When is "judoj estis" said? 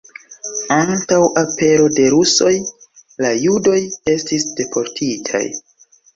3.43-4.49